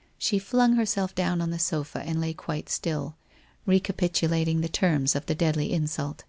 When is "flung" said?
0.38-0.76